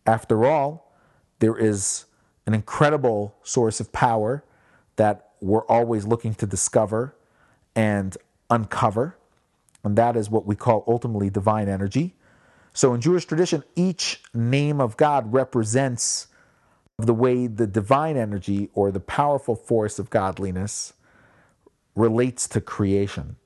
After 0.05 0.45
all, 0.45 0.93
there 1.39 1.57
is 1.57 2.05
an 2.45 2.53
incredible 2.53 3.35
source 3.43 3.79
of 3.79 3.91
power 3.91 4.43
that 4.95 5.29
we're 5.41 5.65
always 5.67 6.05
looking 6.05 6.33
to 6.35 6.45
discover 6.45 7.15
and 7.75 8.17
uncover. 8.49 9.17
And 9.83 9.95
that 9.95 10.17
is 10.17 10.29
what 10.29 10.45
we 10.45 10.55
call 10.55 10.83
ultimately 10.87 11.29
divine 11.29 11.69
energy. 11.69 12.15
So 12.73 12.93
in 12.93 13.01
Jewish 13.01 13.25
tradition, 13.25 13.63
each 13.75 14.21
name 14.33 14.81
of 14.81 14.97
God 14.97 15.31
represents 15.31 16.27
the 17.05 17.13
way 17.13 17.47
the 17.47 17.67
divine 17.67 18.17
energy 18.17 18.69
or 18.73 18.91
the 18.91 18.99
powerful 18.99 19.55
force 19.55 19.99
of 19.99 20.09
godliness 20.09 20.93
relates 21.95 22.47
to 22.49 22.61
creation. 22.61 23.37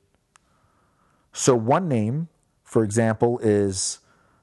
So 1.31 1.55
one 1.55 1.87
name, 1.87 2.29
for 2.63 2.83
example, 2.83 3.39
is 3.39 3.99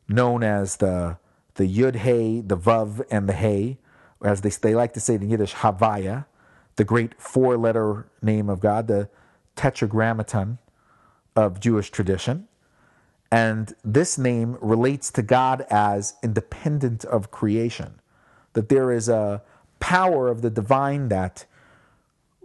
known 0.09 0.43
as 0.43 0.76
the 0.76 1.19
the 1.57 1.67
Yud 1.67 1.97
Hey, 1.97 2.40
the 2.40 2.57
Vav, 2.57 3.02
and 3.11 3.29
the 3.29 3.33
Hey, 3.33 3.79
as 4.25 4.40
they, 4.40 4.50
they 4.50 4.75
like 4.75 4.95
to 4.95 5.00
say 5.00 5.17
in 5.17 5.29
Yiddish, 5.29 5.55
Havaya, 5.57 6.26
the 6.76 6.85
great 6.85 7.21
four 7.21 7.57
letter 7.59 8.09
name 8.23 8.49
of 8.49 8.61
God, 8.61 8.87
the 8.87 9.11
Tetragrammaton 9.57 10.59
of 11.37 11.61
Jewish 11.61 11.90
tradition. 11.90 12.49
And 13.31 13.75
this 13.85 14.17
name 14.17 14.57
relates 14.61 15.11
to 15.12 15.23
God 15.23 15.67
as 15.69 16.14
independent 16.23 17.05
of 17.05 17.31
creation 17.31 18.00
that 18.52 18.69
there 18.69 18.92
is 18.92 19.09
a 19.09 19.42
power 19.78 20.28
of 20.28 20.42
the 20.42 20.50
divine 20.50 21.09
that 21.09 21.47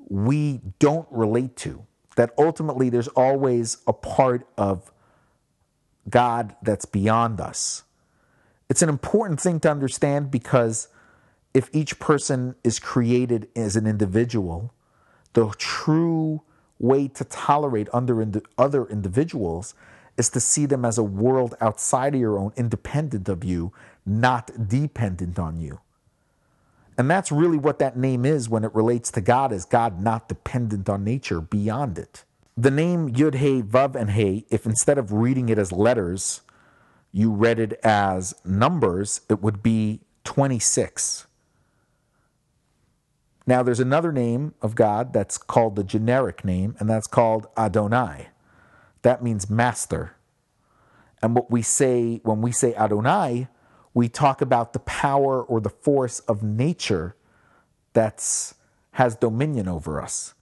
we 0.07 0.61
don't 0.79 1.07
relate 1.11 1.55
to, 1.57 1.85
that 2.15 2.31
ultimately 2.37 2.89
there's 2.89 3.07
always 3.09 3.77
a 3.87 3.93
part 3.93 4.47
of 4.57 4.91
God 6.09 6.55
that's 6.61 6.85
beyond 6.85 7.41
us. 7.41 7.83
It's 8.69 8.81
an 8.81 8.89
important 8.89 9.39
thing 9.39 9.59
to 9.61 9.71
understand 9.71 10.31
because 10.31 10.87
if 11.53 11.69
each 11.73 11.99
person 11.99 12.55
is 12.63 12.79
created 12.79 13.47
as 13.55 13.75
an 13.75 13.87
individual, 13.87 14.73
the 15.33 15.49
true 15.57 16.41
way 16.79 17.07
to 17.07 17.23
tolerate 17.23 17.87
under 17.93 18.41
other 18.57 18.85
individuals 18.85 19.73
is 20.17 20.29
to 20.29 20.39
see 20.39 20.65
them 20.65 20.85
as 20.85 20.97
a 20.97 21.03
world 21.03 21.55
outside 21.61 22.13
of 22.15 22.21
your 22.21 22.37
own, 22.37 22.51
independent 22.55 23.29
of 23.29 23.43
you, 23.43 23.71
not 24.05 24.51
dependent 24.67 25.39
on 25.39 25.59
you. 25.59 25.79
And 26.97 27.09
that's 27.11 27.31
really 27.31 27.57
what 27.57 27.79
that 27.79 27.97
name 27.97 28.25
is 28.25 28.47
when 28.47 28.63
it 28.63 28.73
relates 28.73 29.11
to 29.11 29.21
God, 29.21 29.51
is 29.51 29.65
God 29.65 30.01
not 30.01 30.29
dependent 30.29 30.87
on 30.89 31.03
nature 31.03 31.41
beyond 31.41 31.97
it. 31.97 32.23
the 32.57 32.71
name 32.71 33.11
Yud 33.11 33.35
Hey 33.35 33.61
Vav 33.61 33.95
and 33.95 34.11
Hey, 34.11 34.45
if 34.49 34.65
instead 34.65 34.97
of 34.97 35.11
reading 35.11 35.49
it 35.49 35.57
as 35.57 35.71
letters, 35.73 36.41
you 37.11 37.31
read 37.31 37.59
it 37.59 37.73
as 37.83 38.33
numbers, 38.45 39.21
it 39.29 39.41
would 39.41 39.61
be 39.61 40.01
26. 40.23 41.27
Now, 43.47 43.61
there's 43.61 43.79
another 43.79 44.11
name 44.11 44.53
of 44.61 44.73
God 44.73 45.13
that's 45.13 45.37
called 45.37 45.75
the 45.75 45.83
generic 45.83 46.43
name, 46.43 46.75
and 46.79 46.89
that's 46.89 47.07
called 47.07 47.47
Adonai. 47.57 48.29
That 49.03 49.21
means 49.21 49.49
master. 49.49 50.15
And 51.21 51.35
what 51.35 51.51
we 51.51 51.61
say 51.61 52.21
when 52.23 52.41
we 52.41 52.51
say 52.51 52.73
Adonai, 52.75 53.47
we 53.95 54.09
talk 54.09 54.41
about 54.41 54.73
the 54.73 54.79
power 54.79 55.41
or 55.41 55.59
the 55.59 55.69
force 55.69 56.19
of 56.19 56.43
nature 56.43 57.15
that's 57.93 58.53
has 58.91 59.15
dominion 59.15 59.67
over 59.67 60.01
us. 60.01 60.35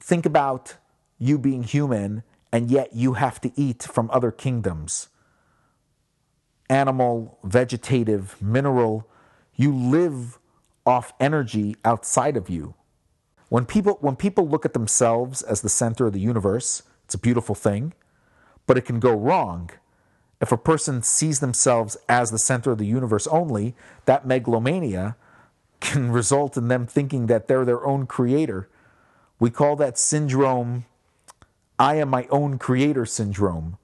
Think 0.00 0.24
about 0.24 0.76
you 1.18 1.38
being 1.38 1.62
human 1.62 2.22
and 2.52 2.70
yet 2.70 2.94
you 2.94 3.14
have 3.14 3.40
to 3.40 3.52
eat 3.56 3.82
from 3.82 4.10
other 4.10 4.30
kingdoms. 4.30 5.08
Animal, 6.70 7.38
vegetative, 7.42 8.40
mineral, 8.40 9.08
you 9.54 9.74
live 9.74 10.38
off 10.86 11.12
energy 11.18 11.76
outside 11.84 12.36
of 12.36 12.48
you. 12.50 12.74
When 13.48 13.64
people 13.64 13.96
when 14.02 14.16
people 14.16 14.46
look 14.46 14.66
at 14.66 14.74
themselves 14.74 15.40
as 15.40 15.62
the 15.62 15.70
center 15.70 16.06
of 16.06 16.12
the 16.12 16.20
universe, 16.20 16.82
it's 17.04 17.14
a 17.14 17.18
beautiful 17.18 17.54
thing, 17.54 17.94
but 18.66 18.76
it 18.76 18.82
can 18.82 19.00
go 19.00 19.14
wrong. 19.14 19.70
If 20.40 20.52
a 20.52 20.58
person 20.58 21.02
sees 21.02 21.40
themselves 21.40 21.96
as 22.08 22.30
the 22.30 22.38
center 22.38 22.70
of 22.70 22.78
the 22.78 22.86
universe 22.86 23.26
only, 23.26 23.74
that 24.04 24.26
megalomania 24.26 25.16
can 25.80 26.10
result 26.12 26.56
in 26.56 26.68
them 26.68 26.86
thinking 26.86 27.26
that 27.26 27.48
they're 27.48 27.64
their 27.64 27.84
own 27.84 28.06
creator. 28.06 28.68
We 29.40 29.50
call 29.50 29.76
that 29.76 29.98
syndrome 29.98 30.84
I 31.78 31.94
am 31.96 32.08
my 32.08 32.26
own 32.30 32.58
creator 32.58 33.06
syndrome. 33.06 33.78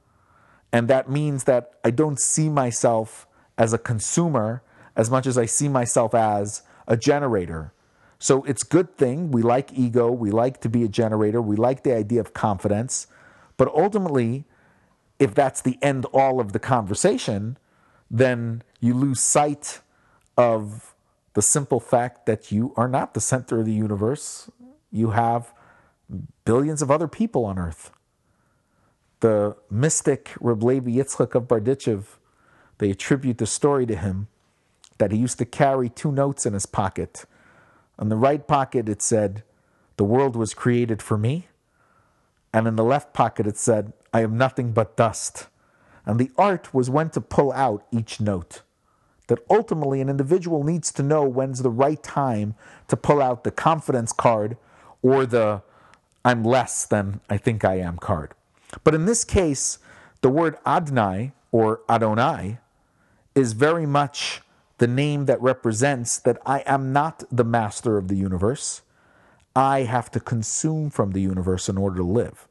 And 0.72 0.88
that 0.88 1.08
means 1.08 1.44
that 1.44 1.74
I 1.84 1.90
don't 1.90 2.18
see 2.18 2.48
myself 2.48 3.26
as 3.56 3.72
a 3.72 3.78
consumer 3.78 4.62
as 4.96 5.10
much 5.10 5.26
as 5.26 5.38
I 5.38 5.46
see 5.46 5.68
myself 5.68 6.14
as 6.14 6.62
a 6.88 6.96
generator. 6.96 7.72
So 8.18 8.42
it's 8.44 8.64
good 8.64 8.96
thing. 8.96 9.30
We 9.30 9.42
like 9.42 9.72
ego. 9.72 10.10
We 10.10 10.30
like 10.30 10.60
to 10.62 10.68
be 10.68 10.82
a 10.82 10.88
generator. 10.88 11.40
We 11.40 11.56
like 11.56 11.84
the 11.84 11.94
idea 11.94 12.20
of 12.20 12.32
confidence. 12.32 13.06
But 13.56 13.68
ultimately, 13.68 14.44
if 15.24 15.34
that's 15.34 15.62
the 15.62 15.78
end 15.80 16.04
all 16.12 16.38
of 16.38 16.52
the 16.52 16.58
conversation, 16.58 17.56
then 18.10 18.62
you 18.80 18.92
lose 18.92 19.20
sight 19.20 19.80
of 20.36 20.94
the 21.32 21.40
simple 21.40 21.80
fact 21.80 22.26
that 22.26 22.52
you 22.52 22.74
are 22.76 22.88
not 22.88 23.14
the 23.14 23.20
center 23.20 23.60
of 23.60 23.64
the 23.64 23.72
universe. 23.72 24.50
You 24.92 25.10
have 25.10 25.54
billions 26.44 26.82
of 26.82 26.90
other 26.90 27.08
people 27.08 27.46
on 27.46 27.58
earth. 27.58 27.90
The 29.20 29.56
mystic 29.70 30.32
Reb 30.40 30.60
Yitzchak 30.60 31.34
of 31.34 31.48
Berditchev, 31.48 32.04
they 32.76 32.90
attribute 32.90 33.38
the 33.38 33.46
story 33.46 33.86
to 33.86 33.96
him 33.96 34.28
that 34.98 35.10
he 35.10 35.16
used 35.16 35.38
to 35.38 35.46
carry 35.46 35.88
two 35.88 36.12
notes 36.12 36.44
in 36.44 36.52
his 36.52 36.66
pocket. 36.66 37.24
On 37.98 38.10
the 38.10 38.16
right 38.16 38.46
pocket, 38.46 38.90
it 38.90 39.00
said, 39.00 39.42
The 39.96 40.04
world 40.04 40.36
was 40.36 40.52
created 40.52 41.00
for 41.00 41.16
me. 41.16 41.48
And 42.52 42.68
in 42.68 42.76
the 42.76 42.84
left 42.84 43.14
pocket, 43.14 43.46
it 43.46 43.56
said, 43.56 43.94
I 44.14 44.22
am 44.22 44.38
nothing 44.38 44.72
but 44.72 44.96
dust. 44.96 45.48
And 46.06 46.20
the 46.20 46.30
art 46.38 46.72
was 46.72 46.88
when 46.88 47.10
to 47.10 47.20
pull 47.20 47.52
out 47.52 47.84
each 47.90 48.20
note. 48.20 48.62
That 49.26 49.44
ultimately, 49.50 50.00
an 50.00 50.08
individual 50.08 50.62
needs 50.62 50.92
to 50.92 51.02
know 51.02 51.24
when's 51.24 51.62
the 51.62 51.70
right 51.70 52.02
time 52.02 52.54
to 52.88 52.96
pull 52.96 53.20
out 53.20 53.42
the 53.42 53.50
confidence 53.50 54.12
card 54.12 54.56
or 55.02 55.26
the 55.26 55.62
I'm 56.24 56.44
less 56.44 56.86
than 56.86 57.20
I 57.28 57.36
think 57.38 57.64
I 57.64 57.78
am 57.78 57.98
card. 57.98 58.34
But 58.84 58.94
in 58.94 59.04
this 59.04 59.24
case, 59.24 59.78
the 60.20 60.30
word 60.30 60.56
Adonai 60.66 61.32
or 61.52 61.80
Adonai 61.88 62.58
is 63.34 63.52
very 63.52 63.86
much 63.86 64.42
the 64.78 64.86
name 64.86 65.26
that 65.26 65.40
represents 65.40 66.18
that 66.18 66.38
I 66.46 66.60
am 66.66 66.92
not 66.92 67.24
the 67.30 67.44
master 67.44 67.98
of 67.98 68.08
the 68.08 68.16
universe. 68.16 68.82
I 69.56 69.80
have 69.80 70.10
to 70.12 70.20
consume 70.20 70.90
from 70.90 71.12
the 71.12 71.20
universe 71.20 71.68
in 71.68 71.76
order 71.76 71.96
to 71.96 72.04
live. 72.04 72.48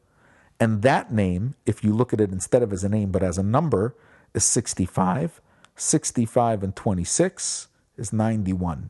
And 0.59 0.81
that 0.81 1.11
name, 1.11 1.55
if 1.65 1.83
you 1.83 1.93
look 1.93 2.13
at 2.13 2.21
it 2.21 2.31
instead 2.31 2.63
of 2.63 2.71
as 2.71 2.83
a 2.83 2.89
name 2.89 3.11
but 3.11 3.23
as 3.23 3.37
a 3.37 3.43
number, 3.43 3.95
is 4.33 4.43
65. 4.43 5.41
65 5.75 6.63
and 6.63 6.75
26 6.75 7.67
is 7.97 8.13
91. 8.13 8.89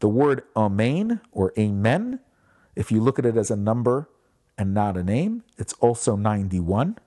The 0.00 0.08
word 0.08 0.42
Amen 0.56 1.20
or 1.32 1.52
Amen, 1.58 2.20
if 2.76 2.92
you 2.92 3.00
look 3.00 3.18
at 3.18 3.26
it 3.26 3.36
as 3.36 3.50
a 3.50 3.56
number 3.56 4.08
and 4.56 4.72
not 4.72 4.96
a 4.96 5.02
name, 5.02 5.42
it's 5.56 5.72
also 5.74 6.14
91. 6.16 6.98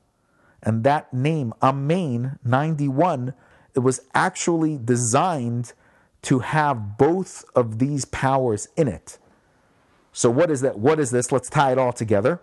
And 0.63 0.83
that 0.83 1.13
name, 1.13 1.53
Amen 1.61 2.39
91, 2.43 3.33
it 3.73 3.79
was 3.79 4.01
actually 4.13 4.77
designed 4.77 5.73
to 6.23 6.39
have 6.39 6.97
both 6.97 7.45
of 7.55 7.79
these 7.79 8.05
powers 8.05 8.67
in 8.75 8.87
it. 8.87 9.17
So 10.11 10.29
what 10.29 10.51
is 10.51 10.61
that? 10.61 10.77
What 10.77 10.99
is 10.99 11.11
this? 11.11 11.31
Let's 11.31 11.49
tie 11.49 11.71
it 11.71 11.77
all 11.77 11.93
together. 11.93 12.41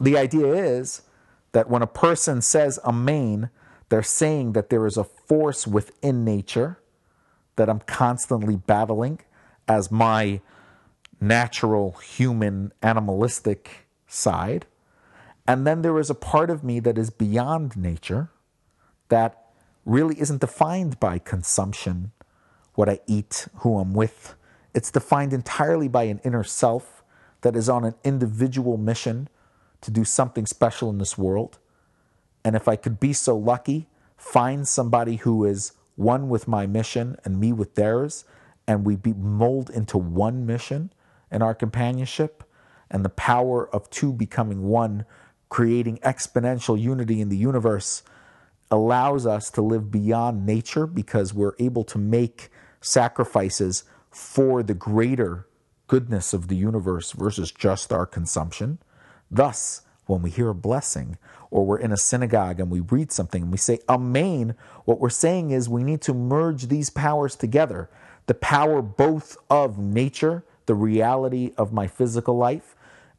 The 0.00 0.16
idea 0.16 0.52
is 0.52 1.02
that 1.52 1.68
when 1.68 1.82
a 1.82 1.86
person 1.86 2.42
says 2.42 2.78
Amen, 2.84 3.50
they're 3.88 4.02
saying 4.02 4.52
that 4.52 4.70
there 4.70 4.86
is 4.86 4.96
a 4.96 5.04
force 5.04 5.66
within 5.66 6.24
nature 6.24 6.78
that 7.56 7.68
I'm 7.68 7.80
constantly 7.80 8.56
battling 8.56 9.20
as 9.66 9.90
my 9.90 10.40
natural 11.20 11.92
human 11.92 12.72
animalistic 12.82 13.88
side. 14.06 14.66
And 15.46 15.66
then 15.66 15.82
there 15.82 15.98
is 15.98 16.10
a 16.10 16.14
part 16.14 16.50
of 16.50 16.62
me 16.62 16.80
that 16.80 16.98
is 16.98 17.10
beyond 17.10 17.76
nature 17.76 18.30
that 19.08 19.46
really 19.84 20.20
isn't 20.20 20.40
defined 20.40 21.00
by 21.00 21.18
consumption, 21.18 22.12
what 22.74 22.88
I 22.88 23.00
eat, 23.06 23.48
who 23.56 23.78
I'm 23.78 23.94
with. 23.94 24.34
It's 24.74 24.90
defined 24.90 25.32
entirely 25.32 25.88
by 25.88 26.04
an 26.04 26.20
inner 26.22 26.44
self 26.44 27.02
that 27.40 27.56
is 27.56 27.68
on 27.68 27.84
an 27.84 27.94
individual 28.04 28.76
mission 28.76 29.28
to 29.80 29.90
do 29.90 30.04
something 30.04 30.46
special 30.46 30.90
in 30.90 30.98
this 30.98 31.16
world. 31.16 31.58
And 32.44 32.56
if 32.56 32.68
I 32.68 32.76
could 32.76 32.98
be 32.98 33.12
so 33.12 33.36
lucky, 33.36 33.88
find 34.16 34.66
somebody 34.66 35.16
who 35.16 35.44
is 35.44 35.72
one 35.96 36.28
with 36.28 36.48
my 36.48 36.66
mission 36.66 37.16
and 37.24 37.40
me 37.40 37.52
with 37.52 37.74
theirs, 37.74 38.24
and 38.66 38.84
we 38.84 38.96
be 38.96 39.12
mold 39.12 39.70
into 39.70 39.98
one 39.98 40.46
mission 40.46 40.92
in 41.30 41.42
our 41.42 41.54
companionship, 41.54 42.44
and 42.90 43.04
the 43.04 43.10
power 43.10 43.68
of 43.74 43.90
two 43.90 44.12
becoming 44.12 44.62
one, 44.62 45.04
creating 45.48 45.98
exponential 45.98 46.80
unity 46.80 47.20
in 47.20 47.28
the 47.28 47.36
universe 47.36 48.02
allows 48.70 49.26
us 49.26 49.50
to 49.50 49.62
live 49.62 49.90
beyond 49.90 50.44
nature 50.44 50.86
because 50.86 51.32
we're 51.32 51.54
able 51.58 51.84
to 51.84 51.98
make 51.98 52.50
sacrifices 52.80 53.84
for 54.10 54.62
the 54.62 54.74
greater 54.74 55.46
goodness 55.86 56.34
of 56.34 56.48
the 56.48 56.56
universe 56.56 57.12
versus 57.12 57.50
just 57.50 57.92
our 57.92 58.06
consumption. 58.06 58.78
Thus, 59.30 59.82
when 60.06 60.22
we 60.22 60.30
hear 60.30 60.48
a 60.48 60.54
blessing 60.54 61.18
or 61.50 61.64
we're 61.64 61.78
in 61.78 61.92
a 61.92 61.96
synagogue 61.96 62.60
and 62.60 62.70
we 62.70 62.80
read 62.80 63.12
something 63.12 63.42
and 63.42 63.52
we 63.52 63.58
say 63.58 63.78
Amen, 63.88 64.54
what 64.84 65.00
we're 65.00 65.10
saying 65.10 65.50
is 65.50 65.68
we 65.68 65.84
need 65.84 66.00
to 66.02 66.14
merge 66.14 66.68
these 66.68 66.90
powers 66.90 67.36
together. 67.36 67.90
The 68.26 68.34
power 68.34 68.82
both 68.82 69.36
of 69.50 69.78
nature, 69.78 70.44
the 70.66 70.74
reality 70.74 71.52
of 71.56 71.72
my 71.72 71.86
physical 71.86 72.36
life, 72.36 72.74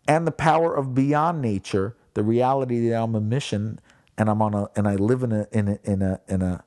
and 0.08 0.26
the 0.26 0.32
power 0.32 0.76
of 0.76 0.96
beyond 0.96 1.42
nature, 1.42 1.96
the 2.14 2.24
reality 2.24 2.90
that 2.90 3.02
I'm 3.02 3.16
a 3.16 3.22
mission 3.22 3.80
and 4.18 4.30
I'm 4.30 4.42
on 4.42 4.54
a 4.54 4.70
and 4.76 4.88
I 4.88 4.96
live 4.96 5.24
in 5.24 5.32
a 5.32 5.48
in 5.52 5.68
a 5.70 5.80
in 5.84 6.02
a 6.02 6.20
in 6.28 6.42
a 6.42 6.64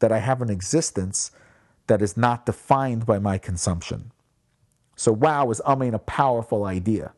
that 0.00 0.12
I 0.12 0.18
have 0.18 0.42
an 0.42 0.50
existence 0.50 1.30
that 1.86 2.02
is 2.02 2.16
not 2.16 2.46
defined 2.46 3.06
by 3.06 3.18
my 3.18 3.38
consumption. 3.38 4.12
So 4.96 5.12
wow 5.12 5.50
is 5.50 5.60
I 5.66 5.74
mean 5.74 5.94
a 5.94 5.98
powerful 5.98 6.64
idea. 6.64 7.12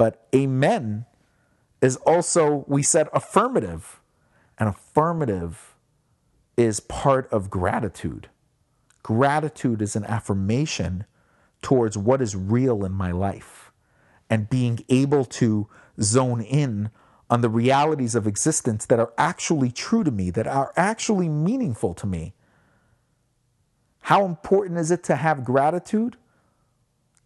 But 0.00 0.26
amen 0.34 1.04
is 1.82 1.96
also 1.96 2.64
we 2.66 2.82
said 2.82 3.10
affirmative. 3.12 4.00
And 4.56 4.66
affirmative 4.66 5.76
is 6.56 6.80
part 6.80 7.30
of 7.30 7.50
gratitude. 7.50 8.30
Gratitude 9.02 9.82
is 9.82 9.96
an 9.96 10.04
affirmation 10.04 11.04
towards 11.60 11.98
what 11.98 12.22
is 12.22 12.34
real 12.34 12.82
in 12.82 12.92
my 12.92 13.10
life 13.10 13.72
and 14.30 14.48
being 14.48 14.82
able 14.88 15.26
to 15.26 15.68
zone 16.00 16.40
in 16.40 16.88
on 17.28 17.42
the 17.42 17.50
realities 17.50 18.14
of 18.14 18.26
existence 18.26 18.86
that 18.86 18.98
are 18.98 19.12
actually 19.18 19.70
true 19.70 20.02
to 20.02 20.10
me, 20.10 20.30
that 20.30 20.46
are 20.46 20.72
actually 20.78 21.28
meaningful 21.28 21.92
to 21.92 22.06
me. 22.06 22.32
How 24.04 24.24
important 24.24 24.78
is 24.78 24.90
it 24.90 25.04
to 25.04 25.16
have 25.16 25.44
gratitude? 25.44 26.16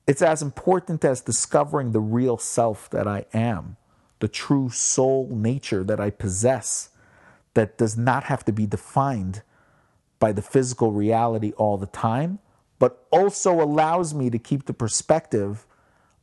It's 0.07 0.23
as 0.23 0.43
important 0.43 1.05
as 1.05 1.21
discovering 1.21 1.93
the 1.93 2.01
real 2.01 2.37
self 2.37 2.91
that 2.91 3.09
I 3.09 3.25
am, 3.33 3.77
the 4.21 4.29
true 4.29 4.69
soul 4.69 5.29
nature 5.31 5.83
that 5.85 6.01
I 6.01 6.11
possess, 6.11 6.91
that 7.55 7.79
does 7.79 7.97
not 7.97 8.25
have 8.25 8.45
to 8.45 8.53
be 8.53 8.67
defined 8.67 9.43
by 10.19 10.33
the 10.33 10.43
physical 10.43 10.93
reality 10.93 11.53
all 11.53 11.79
the 11.79 11.87
time, 11.87 12.39
but 12.79 13.07
also 13.11 13.63
allows 13.63 14.13
me 14.13 14.29
to 14.31 14.39
keep 14.39 14.67
the 14.67 14.75
perspective 14.75 15.67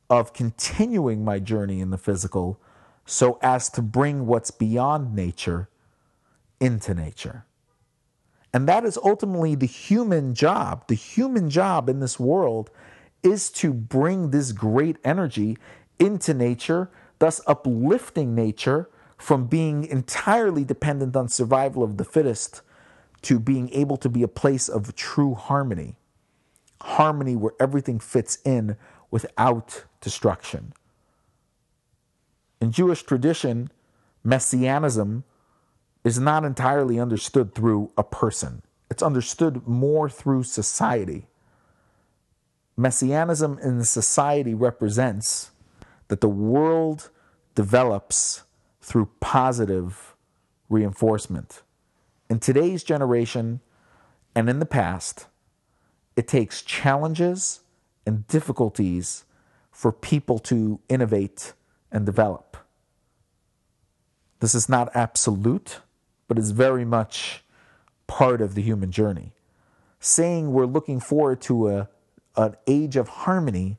of 0.09 0.33
continuing 0.33 1.23
my 1.23 1.39
journey 1.39 1.79
in 1.79 1.89
the 1.89 1.97
physical 1.97 2.59
so 3.05 3.39
as 3.41 3.69
to 3.69 3.81
bring 3.81 4.27
what's 4.27 4.51
beyond 4.51 5.15
nature 5.15 5.69
into 6.59 6.93
nature. 6.93 7.45
And 8.53 8.67
that 8.67 8.83
is 8.83 8.97
ultimately 8.97 9.55
the 9.55 9.65
human 9.65 10.35
job. 10.35 10.87
The 10.87 10.95
human 10.95 11.49
job 11.49 11.89
in 11.89 11.99
this 11.99 12.19
world 12.19 12.69
is 13.23 13.49
to 13.51 13.73
bring 13.73 14.31
this 14.31 14.51
great 14.51 14.97
energy 15.03 15.57
into 15.99 16.33
nature, 16.33 16.89
thus 17.19 17.41
uplifting 17.47 18.33
nature 18.33 18.89
from 19.17 19.45
being 19.45 19.85
entirely 19.85 20.63
dependent 20.63 21.15
on 21.15 21.29
survival 21.29 21.83
of 21.83 21.97
the 21.97 22.03
fittest 22.03 22.61
to 23.21 23.39
being 23.39 23.69
able 23.71 23.97
to 23.97 24.09
be 24.09 24.23
a 24.23 24.27
place 24.27 24.67
of 24.67 24.95
true 24.95 25.35
harmony. 25.35 25.95
Harmony 26.81 27.35
where 27.35 27.53
everything 27.59 27.99
fits 27.99 28.39
in 28.43 28.75
without 29.11 29.83
destruction. 29.99 30.73
In 32.59 32.71
Jewish 32.71 33.03
tradition, 33.03 33.69
messianism 34.23 35.23
is 36.03 36.19
not 36.19 36.43
entirely 36.43 36.99
understood 36.99 37.53
through 37.53 37.91
a 37.97 38.03
person, 38.03 38.63
it's 38.89 39.03
understood 39.03 39.67
more 39.67 40.09
through 40.09 40.43
society. 40.43 41.27
Messianism 42.77 43.59
in 43.61 43.83
society 43.83 44.53
represents 44.53 45.51
that 46.07 46.21
the 46.21 46.29
world 46.29 47.09
develops 47.55 48.43
through 48.81 49.09
positive 49.19 50.15
reinforcement. 50.69 51.61
In 52.29 52.39
today's 52.39 52.83
generation 52.83 53.59
and 54.33 54.49
in 54.49 54.59
the 54.59 54.65
past, 54.65 55.27
it 56.15 56.27
takes 56.27 56.61
challenges 56.61 57.61
and 58.05 58.27
difficulties 58.27 59.25
for 59.71 59.91
people 59.91 60.39
to 60.39 60.79
innovate 60.89 61.53
and 61.91 62.05
develop. 62.05 62.57
This 64.39 64.55
is 64.55 64.67
not 64.67 64.93
absolute, 64.95 65.79
but 66.27 66.39
is 66.39 66.51
very 66.51 66.85
much 66.85 67.43
part 68.07 68.41
of 68.41 68.55
the 68.55 68.61
human 68.61 68.91
journey. 68.91 69.33
Saying 69.99 70.51
we're 70.51 70.65
looking 70.65 70.99
forward 70.99 71.41
to 71.41 71.69
a, 71.69 71.89
an 72.35 72.55
age 72.67 72.95
of 72.95 73.07
harmony 73.09 73.77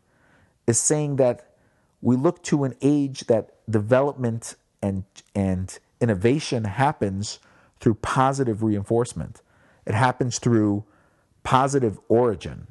is 0.66 0.80
saying 0.80 1.16
that 1.16 1.54
we 2.00 2.16
look 2.16 2.42
to 2.44 2.64
an 2.64 2.74
age 2.82 3.20
that 3.26 3.50
development 3.70 4.56
and, 4.82 5.04
and 5.34 5.78
innovation 6.00 6.64
happens 6.64 7.38
through 7.80 7.94
positive 7.94 8.62
reinforcement. 8.62 9.40
It 9.86 9.94
happens 9.94 10.38
through 10.38 10.84
positive 11.42 11.98
origin. 12.08 12.68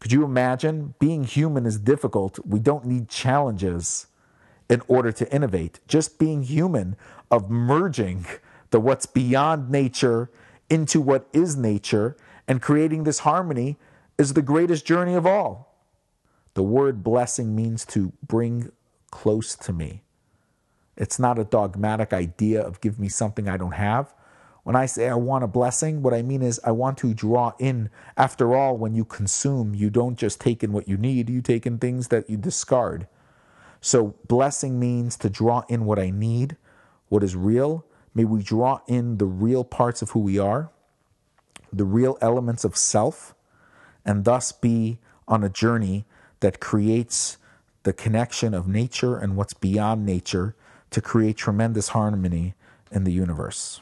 Could 0.00 0.12
you 0.12 0.24
imagine? 0.24 0.94
Being 0.98 1.24
human 1.24 1.64
is 1.64 1.78
difficult. 1.78 2.38
We 2.44 2.58
don't 2.58 2.84
need 2.84 3.08
challenges 3.08 4.06
in 4.68 4.82
order 4.88 5.12
to 5.12 5.34
innovate. 5.34 5.80
Just 5.86 6.18
being 6.18 6.42
human, 6.42 6.96
of 7.30 7.50
merging 7.50 8.26
the 8.70 8.80
what's 8.80 9.06
beyond 9.06 9.70
nature 9.70 10.30
into 10.70 11.00
what 11.00 11.26
is 11.32 11.56
nature 11.56 12.16
and 12.46 12.62
creating 12.62 13.04
this 13.04 13.20
harmony 13.20 13.76
is 14.18 14.34
the 14.34 14.42
greatest 14.42 14.86
journey 14.86 15.14
of 15.14 15.26
all. 15.26 15.74
The 16.54 16.62
word 16.62 17.02
blessing 17.02 17.54
means 17.54 17.84
to 17.86 18.12
bring 18.24 18.70
close 19.10 19.56
to 19.56 19.72
me. 19.72 20.02
It's 20.96 21.18
not 21.18 21.38
a 21.38 21.44
dogmatic 21.44 22.12
idea 22.12 22.62
of 22.62 22.80
give 22.80 22.98
me 22.98 23.08
something 23.08 23.48
I 23.48 23.56
don't 23.56 23.72
have. 23.72 24.14
When 24.62 24.76
I 24.76 24.86
say 24.86 25.08
I 25.08 25.14
want 25.14 25.44
a 25.44 25.48
blessing, 25.48 26.02
what 26.02 26.14
I 26.14 26.22
mean 26.22 26.42
is 26.42 26.60
I 26.64 26.70
want 26.70 26.96
to 26.98 27.12
draw 27.12 27.52
in. 27.58 27.90
After 28.16 28.56
all, 28.56 28.76
when 28.76 28.94
you 28.94 29.04
consume, 29.04 29.74
you 29.74 29.90
don't 29.90 30.16
just 30.16 30.40
take 30.40 30.62
in 30.62 30.72
what 30.72 30.88
you 30.88 30.96
need, 30.96 31.28
you 31.28 31.42
take 31.42 31.66
in 31.66 31.78
things 31.78 32.08
that 32.08 32.30
you 32.30 32.36
discard. 32.36 33.06
So, 33.80 34.14
blessing 34.26 34.80
means 34.80 35.16
to 35.18 35.28
draw 35.28 35.64
in 35.68 35.84
what 35.84 35.98
I 35.98 36.08
need, 36.08 36.56
what 37.08 37.22
is 37.22 37.36
real. 37.36 37.84
May 38.14 38.24
we 38.24 38.42
draw 38.42 38.80
in 38.86 39.18
the 39.18 39.26
real 39.26 39.64
parts 39.64 40.00
of 40.00 40.10
who 40.10 40.20
we 40.20 40.38
are, 40.38 40.70
the 41.70 41.84
real 41.84 42.16
elements 42.22 42.64
of 42.64 42.76
self, 42.76 43.33
and 44.04 44.24
thus 44.24 44.52
be 44.52 44.98
on 45.26 45.42
a 45.42 45.48
journey 45.48 46.04
that 46.40 46.60
creates 46.60 47.38
the 47.84 47.92
connection 47.92 48.54
of 48.54 48.66
nature 48.66 49.16
and 49.16 49.36
what's 49.36 49.54
beyond 49.54 50.04
nature 50.04 50.54
to 50.90 51.00
create 51.00 51.36
tremendous 51.36 51.88
harmony 51.88 52.54
in 52.90 53.04
the 53.04 53.12
universe. 53.12 53.80